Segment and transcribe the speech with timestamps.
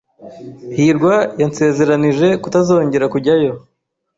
[0.75, 3.51] hirwa yansezeranije kutazongera kujyayo.